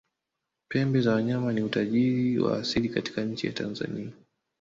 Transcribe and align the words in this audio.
pembe 0.69 1.01
za 1.01 1.13
wanyama 1.15 1.53
ni 1.53 1.61
utajiri 1.63 2.39
wa 2.39 2.57
asili 2.57 2.89
katika 2.89 3.21
nchi 3.23 3.47
ya 3.47 3.53
tanzania 3.53 4.11